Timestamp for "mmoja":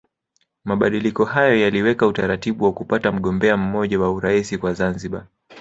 3.57-3.99